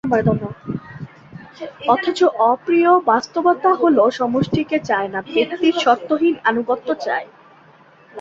অথচ 1.89 2.19
অপ্রিয় 2.51 2.91
বাস্তবতা 3.05 3.69
হলো 3.73 4.03
সমষ্টিকে 4.11 4.77
চাই 4.89 5.05
না, 5.07 5.19
ব্যক্তির 5.27 5.75
শর্তহীন 5.83 6.35
আনুগত্য 6.49 6.87
চাই। 7.05 7.25